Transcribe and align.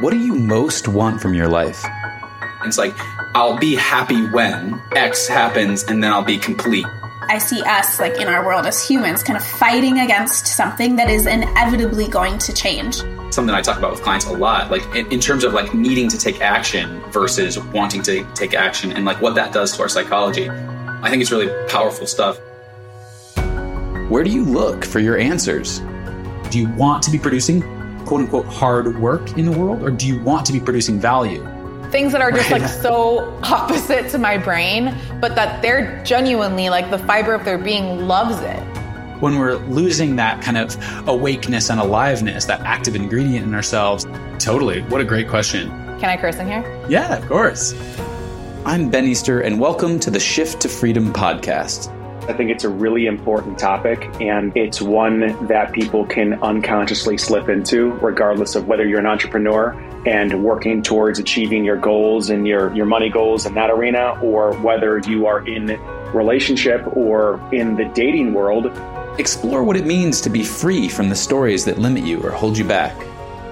What 0.00 0.12
do 0.12 0.16
you 0.16 0.36
most 0.36 0.86
want 0.86 1.20
from 1.20 1.34
your 1.34 1.48
life? 1.48 1.84
It's 2.64 2.78
like, 2.78 2.94
I'll 3.34 3.58
be 3.58 3.74
happy 3.74 4.24
when 4.30 4.80
X 4.94 5.26
happens 5.26 5.82
and 5.82 6.04
then 6.04 6.12
I'll 6.12 6.22
be 6.22 6.38
complete. 6.38 6.86
I 7.22 7.38
see 7.38 7.60
us, 7.62 7.98
like 7.98 8.20
in 8.20 8.28
our 8.28 8.46
world 8.46 8.64
as 8.64 8.86
humans, 8.86 9.24
kind 9.24 9.36
of 9.36 9.44
fighting 9.44 9.98
against 9.98 10.46
something 10.46 10.94
that 10.96 11.10
is 11.10 11.26
inevitably 11.26 12.06
going 12.06 12.38
to 12.38 12.52
change. 12.54 13.02
Something 13.34 13.50
I 13.50 13.60
talk 13.60 13.76
about 13.76 13.90
with 13.90 14.02
clients 14.02 14.26
a 14.26 14.32
lot, 14.32 14.70
like 14.70 14.84
in, 14.94 15.10
in 15.10 15.18
terms 15.18 15.42
of 15.42 15.52
like 15.52 15.74
needing 15.74 16.08
to 16.10 16.16
take 16.16 16.40
action 16.40 17.00
versus 17.10 17.58
wanting 17.58 18.02
to 18.02 18.24
take 18.34 18.54
action 18.54 18.92
and 18.92 19.04
like 19.04 19.20
what 19.20 19.34
that 19.34 19.52
does 19.52 19.76
to 19.76 19.82
our 19.82 19.88
psychology. 19.88 20.48
I 20.48 21.10
think 21.10 21.22
it's 21.22 21.32
really 21.32 21.50
powerful 21.68 22.06
stuff. 22.06 22.38
Where 24.08 24.22
do 24.22 24.30
you 24.30 24.44
look 24.44 24.84
for 24.84 25.00
your 25.00 25.18
answers? 25.18 25.80
Do 26.50 26.60
you 26.60 26.68
want 26.74 27.02
to 27.02 27.10
be 27.10 27.18
producing 27.18 27.77
quote 28.08 28.22
unquote 28.22 28.46
hard 28.46 28.98
work 28.98 29.36
in 29.36 29.44
the 29.44 29.56
world 29.56 29.82
or 29.82 29.90
do 29.90 30.06
you 30.06 30.18
want 30.22 30.46
to 30.46 30.52
be 30.52 30.58
producing 30.58 30.98
value? 30.98 31.46
things 31.90 32.12
that 32.12 32.20
are 32.20 32.30
just 32.30 32.50
like 32.50 32.68
so 32.68 33.38
opposite 33.44 34.10
to 34.10 34.18
my 34.18 34.36
brain, 34.36 34.94
but 35.22 35.34
that 35.34 35.62
they're 35.62 36.02
genuinely 36.04 36.68
like 36.68 36.90
the 36.90 36.98
fiber 36.98 37.32
of 37.32 37.46
their 37.46 37.56
being 37.56 38.06
loves 38.06 38.38
it. 38.40 38.60
When 39.20 39.38
we're 39.38 39.56
losing 39.68 40.16
that 40.16 40.42
kind 40.42 40.58
of 40.58 40.76
awakeness 41.08 41.70
and 41.70 41.80
aliveness, 41.80 42.44
that 42.44 42.60
active 42.60 42.94
ingredient 42.94 43.46
in 43.46 43.54
ourselves, 43.54 44.06
totally. 44.38 44.82
What 44.82 45.00
a 45.00 45.04
great 45.04 45.28
question. 45.28 45.68
Can 45.98 46.04
I 46.04 46.16
curse 46.16 46.36
in 46.36 46.46
here? 46.46 46.86
Yeah, 46.88 47.16
of 47.16 47.26
course. 47.26 47.72
I'm 48.64 48.90
Ben 48.90 49.06
Easter, 49.06 49.40
and 49.40 49.58
welcome 49.58 49.98
to 50.00 50.10
the 50.10 50.20
Shift 50.20 50.60
to 50.60 50.68
Freedom 50.68 51.12
podcast. 51.12 51.97
I 52.28 52.34
think 52.34 52.50
it's 52.50 52.64
a 52.64 52.68
really 52.68 53.06
important 53.06 53.58
topic, 53.58 54.04
and 54.20 54.54
it's 54.54 54.82
one 54.82 55.46
that 55.46 55.72
people 55.72 56.04
can 56.04 56.34
unconsciously 56.42 57.16
slip 57.16 57.48
into, 57.48 57.92
regardless 58.02 58.54
of 58.54 58.68
whether 58.68 58.86
you're 58.86 59.00
an 59.00 59.06
entrepreneur 59.06 59.70
and 60.04 60.44
working 60.44 60.82
towards 60.82 61.18
achieving 61.18 61.64
your 61.64 61.78
goals 61.78 62.28
and 62.28 62.46
your, 62.46 62.74
your 62.74 62.84
money 62.84 63.08
goals 63.08 63.46
in 63.46 63.54
that 63.54 63.70
arena, 63.70 64.20
or 64.22 64.52
whether 64.58 64.98
you 64.98 65.26
are 65.26 65.48
in 65.48 65.80
relationship 66.12 66.86
or 66.94 67.40
in 67.50 67.76
the 67.76 67.86
dating 67.94 68.34
world. 68.34 68.66
Explore 69.18 69.64
what 69.64 69.78
it 69.78 69.86
means 69.86 70.20
to 70.20 70.28
be 70.28 70.44
free 70.44 70.86
from 70.86 71.08
the 71.08 71.16
stories 71.16 71.64
that 71.64 71.78
limit 71.78 72.04
you 72.04 72.20
or 72.20 72.30
hold 72.30 72.58
you 72.58 72.64
back. 72.64 72.94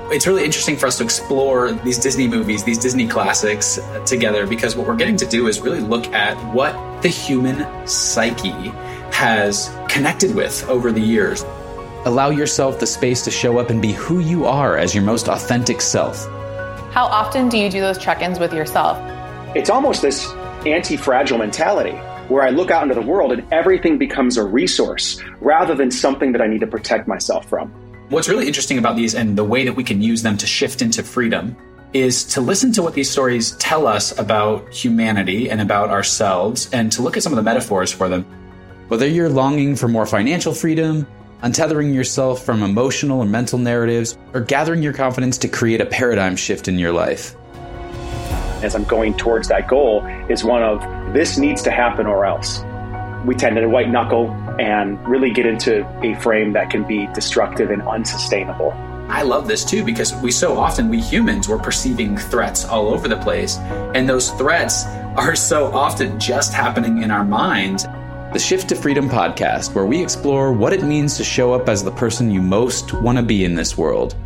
It's 0.09 0.25
really 0.25 0.45
interesting 0.45 0.77
for 0.77 0.87
us 0.87 0.99
to 0.99 1.05
explore 1.05 1.73
these 1.73 1.99
Disney 1.99 2.29
movies, 2.29 2.63
these 2.63 2.79
Disney 2.79 3.09
classics 3.09 3.79
uh, 3.79 4.05
together, 4.05 4.47
because 4.47 4.77
what 4.77 4.87
we're 4.87 4.95
getting 4.95 5.17
to 5.17 5.27
do 5.27 5.49
is 5.49 5.61
really 5.61 5.81
look 5.81 6.07
at 6.13 6.37
what 6.55 7.03
the 7.03 7.09
human 7.09 7.67
psyche 7.89 8.71
has 9.11 9.69
connected 9.89 10.33
with 10.33 10.65
over 10.69 10.93
the 10.93 11.01
years. 11.01 11.43
Allow 12.05 12.31
yourself 12.31 12.79
the 12.79 12.87
space 12.87 13.23
to 13.23 13.33
show 13.33 13.59
up 13.59 13.69
and 13.69 13.83
be 13.83 13.93
who 13.93 14.21
you 14.21 14.47
are 14.47 14.77
as 14.77 14.95
your 14.95 15.03
most 15.03 15.27
authentic 15.27 15.81
self. 15.81 16.25
How 16.93 17.07
often 17.07 17.49
do 17.49 17.59
you 17.59 17.69
do 17.69 17.81
those 17.81 17.99
check 17.99 18.23
ins 18.23 18.39
with 18.39 18.53
yourself? 18.53 18.97
It's 19.57 19.71
almost 19.71 20.03
this 20.03 20.31
anti 20.65 20.97
fragile 20.97 21.39
mentality 21.39 21.97
where 22.29 22.45
I 22.45 22.51
look 22.51 22.71
out 22.71 22.85
into 22.85 22.95
the 22.95 23.03
world 23.03 23.33
and 23.33 23.45
everything 23.53 23.99
becomes 23.99 24.37
a 24.37 24.45
resource 24.45 25.21
rather 25.41 25.75
than 25.75 25.91
something 25.91 26.31
that 26.31 26.41
I 26.41 26.47
need 26.47 26.61
to 26.61 26.67
protect 26.69 27.09
myself 27.09 27.49
from. 27.49 27.73
What's 28.09 28.29
really 28.29 28.47
interesting 28.47 28.79
about 28.79 28.95
these 28.95 29.17
and 29.17 29.37
the 29.37 29.43
way 29.43 29.65
that 29.65 29.73
we 29.73 29.83
can 29.83 30.01
use 30.01 30.23
them 30.23 30.37
to 30.37 30.47
shift 30.47 30.81
into 30.81 31.03
freedom 31.03 31.57
is 31.93 32.23
to 32.27 32.41
listen 32.41 32.71
to 32.75 32.83
what 32.83 32.95
these 32.95 33.11
stories 33.11 33.57
tell 33.57 33.89
us 33.89 34.17
about 34.17 34.73
humanity 34.73 35.51
and 35.51 35.61
about 35.61 35.91
ourselves 35.91 36.71
and 36.73 36.93
to 36.93 37.03
look 37.03 37.17
at 37.17 37.25
some 37.25 37.33
of 37.33 37.37
the 37.37 37.43
metaphors 37.43 37.91
for 37.91 38.09
them. 38.09 38.25
Whether 38.87 39.09
you're 39.09 39.29
longing 39.29 39.75
for 39.75 39.89
more 39.89 40.07
financial 40.07 40.55
freedom, 40.55 41.05
untethering 41.43 41.93
yourself 41.93 42.45
from 42.45 42.63
emotional 42.63 43.19
or 43.19 43.27
mental 43.27 43.59
narratives, 43.59 44.17
or 44.35 44.41
gathering 44.41 44.85
your 44.85 44.93
confidence 44.93 45.37
to 45.39 45.49
create 45.49 45.81
a 45.81 45.87
paradigm 45.87 46.37
shift 46.37 46.69
in 46.69 46.79
your 46.79 46.93
life. 46.93 47.35
As 48.63 48.77
I'm 48.77 48.85
going 48.85 49.17
towards 49.17 49.49
that 49.49 49.67
goal, 49.67 50.07
is 50.29 50.45
one 50.45 50.63
of 50.63 50.81
this 51.13 51.39
needs 51.39 51.61
to 51.63 51.73
happen 51.73 52.07
or 52.07 52.25
else. 52.25 52.63
We 53.25 53.35
tend 53.35 53.57
to 53.57 53.67
white 53.67 53.91
knuckle 53.91 54.29
and 54.59 55.07
really 55.09 55.31
get 55.31 55.47
into 55.47 55.87
a 56.03 56.19
frame 56.21 56.53
that 56.55 56.71
can 56.71 56.85
be 56.85 57.07
destructive 57.15 57.71
and 57.71 57.83
unsustainable. 57.83 58.73
I 59.09 59.23
love 59.23 59.47
this 59.47 59.65
too 59.65 59.85
because 59.85 60.15
we 60.17 60.33
so 60.33 60.59
often, 60.59 60.89
we 60.89 61.01
humans, 61.01 61.49
we're 61.49 61.59
perceiving 61.59 62.17
threats 62.17 62.65
all 62.65 62.89
over 62.89 63.07
the 63.07 63.17
place. 63.17 63.57
And 63.95 64.09
those 64.09 64.31
threats 64.33 64.85
are 65.17 65.37
so 65.37 65.67
often 65.67 66.19
just 66.19 66.53
happening 66.53 67.03
in 67.03 67.11
our 67.11 67.25
minds. 67.25 67.85
The 67.85 68.39
Shift 68.39 68.69
to 68.71 68.75
Freedom 68.75 69.09
podcast, 69.09 69.75
where 69.75 69.87
we 69.87 70.03
explore 70.03 70.53
what 70.53 70.73
it 70.73 70.83
means 70.83 71.17
to 71.17 71.25
show 71.25 71.55
up 71.55 71.69
as 71.69 71.85
the 71.85 71.93
person 71.93 72.31
you 72.31 72.43
most 72.43 72.93
want 72.93 73.17
to 73.17 73.25
be 73.25 73.45
in 73.45 73.55
this 73.55 73.79
world. 73.79 74.17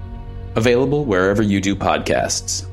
Available 0.56 1.04
wherever 1.04 1.42
you 1.42 1.60
do 1.60 1.76
podcasts. 1.76 2.69